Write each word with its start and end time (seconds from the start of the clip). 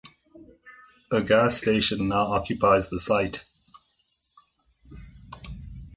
A 1.11 1.21
gas 1.21 1.57
station 1.57 2.07
now 2.07 2.33
occupies 2.33 2.89
the 2.89 2.97
site. 2.97 3.45